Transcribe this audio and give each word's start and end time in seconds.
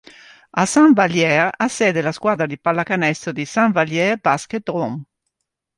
A 0.61 0.63
Saint-Vallier 0.71 1.35
ha 1.35 1.67
sede 1.69 1.99
la 2.01 2.11
squadra 2.11 2.47
di 2.47 2.57
pallacanestro 2.57 3.31
di 3.31 3.45
Saint-Vallier 3.45 4.17
Basket 4.19 4.63
Drôme. 4.65 5.03